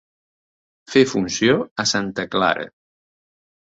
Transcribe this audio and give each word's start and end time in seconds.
Fer 0.95 1.05
funció 1.13 1.59
a 1.87 1.89
santa 1.95 2.29
Clara. 2.35 2.71